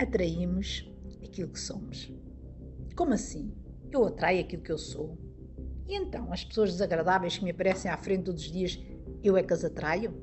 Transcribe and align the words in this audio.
atraímos 0.00 0.90
aquilo 1.22 1.50
que 1.50 1.60
somos. 1.60 2.10
Como 2.96 3.12
assim? 3.12 3.52
Eu 3.92 4.06
atraio 4.06 4.40
aquilo 4.40 4.62
que 4.62 4.72
eu 4.72 4.78
sou. 4.78 5.18
E 5.86 5.94
então, 5.94 6.32
as 6.32 6.42
pessoas 6.42 6.72
desagradáveis 6.72 7.36
que 7.36 7.44
me 7.44 7.50
aparecem 7.50 7.90
à 7.90 7.96
frente 7.96 8.24
todos 8.24 8.42
os 8.42 8.50
dias, 8.50 8.80
eu 9.22 9.36
é 9.36 9.42
que 9.42 9.52
as 9.52 9.64
atraio? 9.64 10.14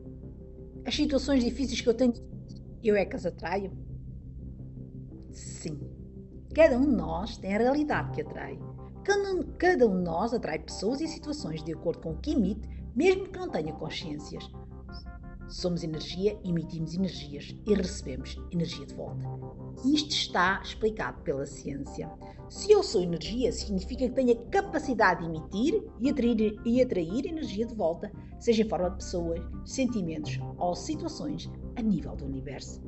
As 0.85 0.95
situações 0.95 1.43
difíceis 1.43 1.81
que 1.81 1.87
eu 1.89 1.93
tenho, 1.93 2.13
eu 2.83 2.95
é 2.95 3.05
que 3.05 3.15
as 3.15 3.25
atraio? 3.25 3.71
Sim. 5.31 5.79
Cada 6.55 6.77
um 6.77 6.89
de 6.89 6.95
nós 6.95 7.37
tem 7.37 7.53
a 7.53 7.59
realidade 7.59 8.11
que 8.13 8.21
atrai. 8.21 8.57
Cada 9.03 9.85
um, 9.85 9.97
de 9.97 10.03
nós 10.03 10.33
atrai 10.33 10.59
pessoas 10.59 11.01
e 11.01 11.07
situações 11.07 11.63
de 11.63 11.73
acordo 11.73 12.01
com 12.01 12.11
o 12.11 12.17
que 12.17 12.31
emite, 12.31 12.67
mesmo 12.95 13.27
que 13.27 13.37
não 13.37 13.49
tenha 13.49 13.73
consciências. 13.73 14.49
Somos 15.49 15.83
energia, 15.83 16.37
emitimos 16.43 16.93
energias 16.93 17.55
e 17.65 17.73
recebemos 17.73 18.37
energia 18.51 18.85
de 18.85 18.93
volta. 18.93 19.25
Isto 19.85 20.11
está 20.11 20.61
explicado 20.63 21.21
pela 21.21 21.45
ciência. 21.45 22.11
Se 22.49 22.71
eu 22.71 22.83
sou 22.83 23.01
energia, 23.01 23.51
significa 23.51 24.07
que 24.07 24.15
tenho 24.15 24.33
a 24.33 24.45
capacidade 24.49 25.21
de 25.21 25.27
emitir 25.27 25.83
e 26.01 26.09
atrair, 26.09 26.59
e 26.65 26.81
atrair 26.81 27.25
energia 27.25 27.65
de 27.65 27.75
volta, 27.75 28.11
seja 28.39 28.63
em 28.63 28.69
forma 28.69 28.89
de 28.89 28.97
pessoas, 28.97 29.39
sentimentos 29.65 30.37
ou 30.57 30.75
situações 30.75 31.49
a 31.77 31.81
nível 31.81 32.15
do 32.15 32.25
universo. 32.25 32.81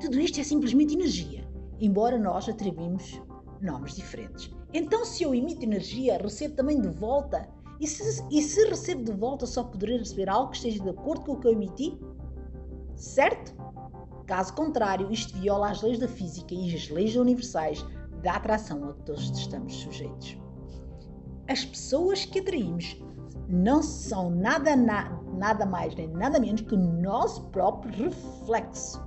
Tudo 0.00 0.18
isto 0.18 0.40
é 0.40 0.44
simplesmente 0.44 0.94
energia, 0.94 1.46
embora 1.78 2.18
nós 2.18 2.48
atribuímos 2.48 3.20
nomes 3.60 3.94
diferentes. 3.96 4.50
Então, 4.72 5.04
se 5.04 5.24
eu 5.24 5.34
emito 5.34 5.64
energia, 5.64 6.18
recebo 6.18 6.54
também 6.54 6.80
de 6.80 6.88
volta 6.88 7.48
e 7.80 7.86
se, 7.86 8.24
e 8.30 8.42
se 8.42 8.68
recebo 8.68 9.04
de 9.04 9.12
volta, 9.12 9.46
só 9.46 9.62
poderei 9.62 9.98
receber 9.98 10.28
algo 10.28 10.50
que 10.50 10.56
esteja 10.56 10.82
de 10.82 10.90
acordo 10.90 11.24
com 11.24 11.32
o 11.32 11.40
que 11.40 11.46
eu 11.46 11.52
emiti? 11.52 11.98
Certo? 12.96 13.54
Caso 14.26 14.52
contrário, 14.54 15.10
isto 15.10 15.38
viola 15.38 15.70
as 15.70 15.80
leis 15.82 15.98
da 15.98 16.08
física 16.08 16.54
e 16.54 16.74
as 16.74 16.88
leis 16.90 17.16
universais 17.16 17.84
da 18.22 18.32
atração 18.32 18.88
a 18.88 18.94
que 18.94 19.02
todos 19.02 19.30
estamos 19.30 19.74
sujeitos. 19.74 20.36
As 21.48 21.64
pessoas 21.64 22.24
que 22.24 22.40
atraímos 22.40 23.00
não 23.48 23.82
são 23.82 24.28
nada, 24.28 24.76
na, 24.76 25.22
nada 25.34 25.64
mais 25.64 25.94
nem 25.94 26.08
nada 26.08 26.38
menos 26.38 26.60
que 26.60 26.74
o 26.74 26.78
nosso 26.78 27.44
próprio 27.46 28.10
reflexo. 28.10 29.02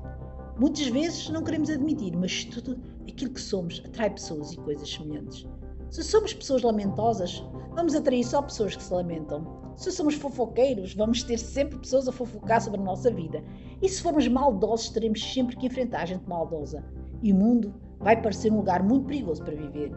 Muitas 0.57 0.87
vezes 0.87 1.29
não 1.29 1.43
queremos 1.43 1.69
admitir, 1.69 2.15
mas 2.17 2.45
tudo 2.45 2.79
aquilo 3.07 3.33
que 3.33 3.41
somos 3.41 3.81
atrai 3.85 4.09
pessoas 4.09 4.53
e 4.53 4.57
coisas 4.57 4.89
semelhantes. 4.89 5.45
Se 5.91 6.05
somos 6.05 6.33
pessoas 6.33 6.61
lamentosas, 6.61 7.43
vamos 7.75 7.93
atrair 7.93 8.23
só 8.23 8.41
pessoas 8.41 8.77
que 8.77 8.81
se 8.81 8.93
lamentam. 8.93 9.73
Se 9.75 9.91
somos 9.91 10.15
fofoqueiros, 10.15 10.93
vamos 10.93 11.21
ter 11.21 11.37
sempre 11.37 11.77
pessoas 11.79 12.07
a 12.07 12.13
fofocar 12.13 12.61
sobre 12.61 12.79
a 12.79 12.83
nossa 12.83 13.11
vida. 13.11 13.43
E 13.81 13.89
se 13.89 14.01
formos 14.01 14.25
maldosos, 14.25 14.87
teremos 14.87 15.21
sempre 15.21 15.57
que 15.57 15.67
enfrentar 15.67 16.05
gente 16.05 16.23
maldosa. 16.29 16.81
E 17.21 17.33
o 17.33 17.35
mundo 17.35 17.75
vai 17.99 18.21
parecer 18.21 18.53
um 18.53 18.57
lugar 18.57 18.81
muito 18.81 19.07
perigoso 19.07 19.43
para 19.43 19.53
viver. 19.53 19.91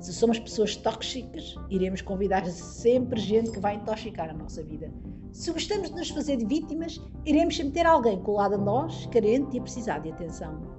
Se 0.00 0.14
somos 0.14 0.38
pessoas 0.38 0.76
tóxicas, 0.76 1.56
iremos 1.68 2.00
convidar 2.00 2.46
sempre 2.46 3.20
gente 3.20 3.50
que 3.50 3.60
vai 3.60 3.74
intoxicar 3.74 4.30
a 4.30 4.34
nossa 4.34 4.62
vida. 4.62 4.90
Se 5.30 5.52
gostamos 5.52 5.90
de 5.90 5.94
nos 5.94 6.08
fazer 6.08 6.38
de 6.38 6.46
vítimas, 6.46 7.02
iremos 7.26 7.54
sempre 7.54 7.74
ter 7.74 7.84
alguém 7.84 8.18
colado 8.22 8.54
a 8.54 8.58
nós, 8.58 9.04
carente 9.12 9.56
e 9.56 9.60
a 9.60 9.62
precisar 9.62 9.98
de 9.98 10.10
atenção. 10.10 10.77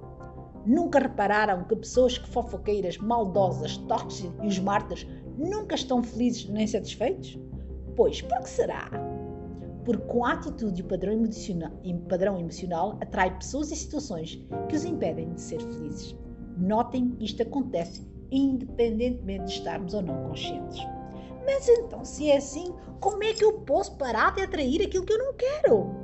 Nunca 0.66 0.98
repararam 0.98 1.64
que 1.64 1.76
pessoas 1.76 2.18
que 2.18 2.28
fofoqueiras, 2.28 2.98
maldosas, 2.98 3.76
tóxicas 3.78 4.32
e 4.42 4.46
os 4.46 4.58
martas 4.58 5.06
nunca 5.38 5.74
estão 5.74 6.02
felizes 6.02 6.48
nem 6.48 6.66
satisfeitos? 6.66 7.38
Pois, 7.96 8.20
por 8.20 8.40
que 8.40 8.48
será? 8.48 8.90
Porque 9.84 10.04
com 10.06 10.24
a 10.24 10.34
atitude 10.34 10.80
e 10.80 10.84
o 10.84 10.88
padrão 10.88 11.12
emocional, 11.14 11.70
padrão 12.08 12.38
emocional 12.38 12.98
atrai 13.00 13.34
pessoas 13.36 13.70
e 13.70 13.76
situações 13.76 14.38
que 14.68 14.76
os 14.76 14.84
impedem 14.84 15.32
de 15.32 15.40
ser 15.40 15.60
felizes. 15.60 16.16
Notem 16.58 17.10
que 17.10 17.24
isto 17.24 17.42
acontece 17.42 18.06
independentemente 18.30 19.44
de 19.44 19.50
estarmos 19.52 19.94
ou 19.94 20.02
não 20.02 20.28
conscientes. 20.28 20.78
Mas 21.44 21.68
então, 21.68 22.04
se 22.04 22.30
é 22.30 22.36
assim, 22.36 22.72
como 23.00 23.24
é 23.24 23.32
que 23.32 23.44
eu 23.44 23.60
posso 23.60 23.96
parar 23.96 24.34
de 24.34 24.42
atrair 24.42 24.82
aquilo 24.82 25.04
que 25.04 25.12
eu 25.12 25.18
não 25.18 25.34
quero? 25.34 25.99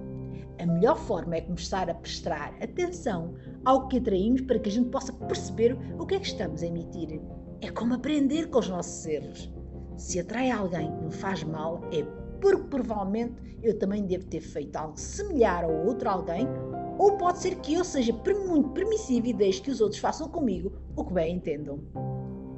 A 0.66 0.72
melhor 0.72 0.98
forma 0.98 1.36
é 1.36 1.42
começar 1.42 1.88
a 1.88 1.94
prestar 1.94 2.52
atenção 2.60 3.34
ao 3.64 3.86
que 3.86 3.98
atraímos 3.98 4.40
para 4.40 4.58
que 4.58 4.68
a 4.68 4.72
gente 4.72 4.90
possa 4.90 5.12
perceber 5.12 5.78
o 5.96 6.04
que 6.04 6.16
é 6.16 6.18
que 6.18 6.26
estamos 6.26 6.60
a 6.60 6.66
emitir. 6.66 7.20
É 7.60 7.70
como 7.70 7.94
aprender 7.94 8.48
com 8.48 8.58
os 8.58 8.68
nossos 8.68 9.06
erros. 9.06 9.54
Se 9.96 10.18
atrai 10.18 10.50
alguém 10.50 10.92
que 10.92 11.04
me 11.04 11.12
faz 11.12 11.44
mal, 11.44 11.82
é 11.92 12.02
porque 12.40 12.64
provavelmente 12.64 13.34
eu 13.62 13.78
também 13.78 14.06
devo 14.06 14.26
ter 14.26 14.40
feito 14.40 14.74
algo 14.74 14.98
semelhante 14.98 15.66
a 15.66 15.68
outro 15.68 16.10
alguém, 16.10 16.48
ou 16.98 17.16
pode 17.16 17.38
ser 17.38 17.54
que 17.60 17.74
eu 17.74 17.84
seja 17.84 18.12
muito 18.12 18.70
permissivo 18.70 19.28
e 19.28 19.32
deixe 19.32 19.62
que 19.62 19.70
os 19.70 19.80
outros 19.80 20.00
façam 20.00 20.28
comigo 20.28 20.72
o 20.96 21.04
que 21.04 21.12
bem 21.12 21.36
entendam. 21.36 21.78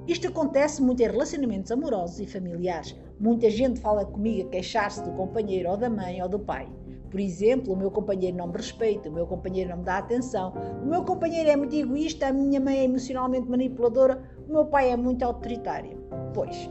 Isto 0.07 0.29
acontece 0.29 0.81
muito 0.81 1.03
em 1.03 1.07
relacionamentos 1.07 1.71
amorosos 1.71 2.19
e 2.21 2.27
familiares. 2.27 2.97
Muita 3.21 3.51
gente 3.51 3.79
fala 3.81 4.07
comigo 4.07 4.49
a 4.49 4.51
queixar-se 4.51 5.03
do 5.03 5.11
companheiro 5.13 5.69
ou 5.69 5.77
da 5.77 5.91
mãe 5.91 6.23
ou 6.23 6.29
do 6.29 6.39
pai. 6.39 6.67
Por 7.11 7.21
exemplo, 7.21 7.73
o 7.73 7.77
meu 7.77 7.91
companheiro 7.91 8.37
não 8.37 8.49
me 8.49 8.57
respeita, 8.57 9.09
o 9.09 9.13
meu 9.13 9.27
companheiro 9.27 9.71
não 9.71 9.79
me 9.79 9.85
dá 9.85 9.99
atenção, 9.99 10.53
o 10.83 10.87
meu 10.87 11.05
companheiro 11.05 11.49
é 11.49 11.57
muito 11.57 11.75
egoísta, 11.75 12.29
a 12.29 12.33
minha 12.33 12.61
mãe 12.61 12.79
é 12.79 12.85
emocionalmente 12.85 13.49
manipuladora, 13.49 14.23
o 14.47 14.53
meu 14.53 14.67
pai 14.67 14.91
é 14.91 14.97
muito 14.97 15.23
autoritário. 15.23 15.99
Pois, 16.35 16.71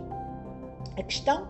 a 0.98 1.04
questão: 1.04 1.48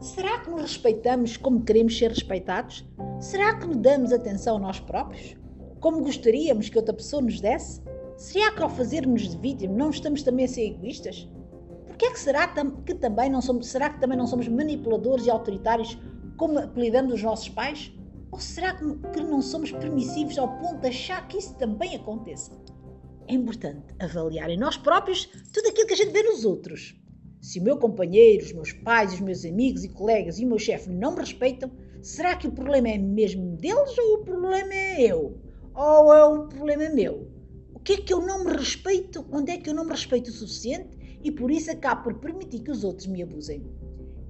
será 0.00 0.40
que 0.40 0.50
nos 0.50 0.62
respeitamos 0.62 1.36
como 1.36 1.64
queremos 1.64 1.96
ser 1.96 2.10
respeitados? 2.10 2.86
Será 3.20 3.56
que 3.58 3.66
nos 3.66 3.78
damos 3.78 4.12
atenção 4.12 4.56
a 4.56 4.60
nós 4.60 4.80
próprios? 4.80 5.34
Como 5.80 6.02
gostaríamos 6.02 6.68
que 6.68 6.76
outra 6.76 6.92
pessoa 6.92 7.22
nos 7.22 7.40
desse? 7.40 7.80
Será 8.16 8.52
que 8.52 8.62
ao 8.62 8.68
fazermos 8.68 9.28
de 9.28 9.36
vítima 9.36 9.74
não 9.74 9.90
estamos 9.90 10.22
também 10.22 10.44
a 10.44 10.48
ser 10.48 10.66
egoístas? 10.66 11.28
Por 11.86 11.96
que 11.96 12.06
é 12.06 12.10
que 12.10 12.20
será 12.20 12.46
que 12.48 12.94
também 12.94 13.30
não 13.30 13.40
somos, 13.40 13.68
será 13.68 13.88
que 13.88 14.00
também 14.00 14.18
não 14.18 14.26
somos 14.26 14.48
manipuladores 14.48 15.24
e 15.24 15.30
autoritários 15.30 15.98
como 16.36 16.58
apelidamos 16.58 17.14
os 17.14 17.22
nossos 17.22 17.48
pais? 17.48 17.95
Ou 18.30 18.40
será 18.40 18.74
que 18.74 19.20
não 19.20 19.40
somos 19.40 19.72
permissivos 19.72 20.38
ao 20.38 20.58
ponto 20.58 20.80
de 20.80 20.88
achar 20.88 21.26
que 21.28 21.38
isso 21.38 21.54
também 21.54 21.94
aconteça? 21.96 22.52
É 23.28 23.34
importante 23.34 23.94
avaliar 23.98 24.50
em 24.50 24.58
nós 24.58 24.76
próprios 24.76 25.26
tudo 25.52 25.68
aquilo 25.68 25.86
que 25.86 25.94
a 25.94 25.96
gente 25.96 26.12
vê 26.12 26.22
nos 26.22 26.44
outros. 26.44 26.94
Se 27.40 27.60
o 27.60 27.62
meu 27.62 27.76
companheiro, 27.76 28.44
os 28.44 28.52
meus 28.52 28.72
pais, 28.72 29.12
os 29.12 29.20
meus 29.20 29.44
amigos 29.44 29.84
e 29.84 29.88
colegas 29.88 30.38
e 30.38 30.44
o 30.44 30.48
meu 30.48 30.58
chefe 30.58 30.90
não 30.90 31.12
me 31.12 31.20
respeitam, 31.20 31.70
será 32.02 32.36
que 32.36 32.48
o 32.48 32.52
problema 32.52 32.88
é 32.88 32.98
mesmo 32.98 33.56
deles 33.56 33.96
ou 33.98 34.14
o 34.14 34.24
problema 34.24 34.74
é 34.74 35.02
eu? 35.02 35.40
Ou 35.74 36.12
é 36.12 36.24
o 36.24 36.46
problema 36.48 36.88
meu? 36.88 37.28
O 37.74 37.80
que 37.80 37.94
é 37.94 37.96
que 37.98 38.12
eu 38.12 38.20
não 38.20 38.44
me 38.44 38.52
respeito? 38.52 39.24
Onde 39.30 39.52
é 39.52 39.58
que 39.58 39.70
eu 39.70 39.74
não 39.74 39.84
me 39.84 39.90
respeito 39.90 40.28
o 40.28 40.32
suficiente 40.32 41.18
e 41.22 41.30
por 41.30 41.50
isso 41.50 41.70
acabo 41.70 42.04
por 42.04 42.14
permitir 42.14 42.60
que 42.60 42.70
os 42.70 42.82
outros 42.82 43.06
me 43.06 43.22
abusem? 43.22 43.64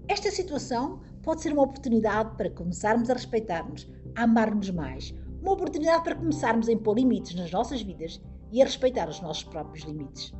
Esta 0.08 0.30
situação 0.30 1.00
pode 1.26 1.42
ser 1.42 1.53
uma 1.53 1.64
oportunidade 1.64 2.37
para 2.37 2.48
começarmos 2.48 3.10
a 3.10 3.14
respeitar-nos, 3.14 3.91
a 4.14 4.22
amar-nos 4.22 4.70
mais, 4.70 5.12
uma 5.42 5.54
oportunidade 5.54 6.04
para 6.04 6.14
começarmos 6.14 6.69
a 6.69 6.72
impor 6.72 6.97
limites 6.97 7.34
nas 7.34 7.50
nossas 7.50 7.82
vidas 7.82 8.22
e 8.53 8.62
a 8.62 8.64
respeitar 8.64 9.09
os 9.09 9.20
nossos 9.20 9.42
próprios 9.42 9.84
limites. 9.84 10.32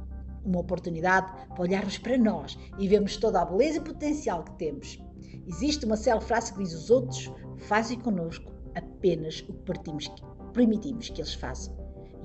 Uma 0.45 0.61
oportunidade 0.61 1.33
para 1.49 1.61
olharmos 1.61 1.99
para 1.99 2.17
nós 2.17 2.57
e 2.79 2.87
vermos 2.87 3.17
toda 3.17 3.43
a 3.43 3.45
beleza 3.45 3.79
e 3.79 3.81
potencial 3.81 4.45
que 4.45 4.53
temos. 4.53 5.03
Existe 5.49 5.85
uma 5.85 5.97
célebre 5.97 6.29
frase 6.29 6.53
que 6.53 6.63
diz: 6.63 6.73
Os 6.73 6.89
outros 6.89 7.33
fazem 7.57 7.99
connosco 7.99 8.53
apenas 8.77 9.41
o 9.41 9.55
que 9.55 9.65
partimos, 9.65 10.09
permitimos 10.53 11.11
que 11.11 11.21
eles 11.21 11.35
façam. 11.35 11.77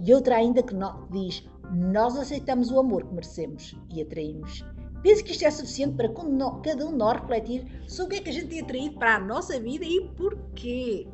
E 0.03 0.13
outra 0.13 0.35
ainda 0.35 0.61
que 0.61 0.75
diz: 1.09 1.43
Nós 1.73 2.15
aceitamos 2.15 2.69
o 2.69 2.79
amor 2.79 3.07
que 3.07 3.13
merecemos 3.15 3.75
e 3.91 4.03
atraímos. 4.03 4.63
Penso 5.01 5.23
que 5.23 5.31
isto 5.31 5.45
é 5.45 5.51
suficiente 5.51 5.95
para 5.95 6.09
cada 6.61 6.85
um 6.85 6.91
de 6.91 6.97
nós 6.97 7.19
refletir 7.19 7.65
sobre 7.87 8.05
o 8.05 8.09
que 8.09 8.21
é 8.21 8.23
que 8.23 8.29
a 8.29 8.33
gente 8.33 8.47
tem 8.47 8.61
atraído 8.61 8.99
para 8.99 9.15
a 9.15 9.19
nossa 9.19 9.59
vida 9.59 9.85
e 9.85 10.09
porquê. 10.15 11.07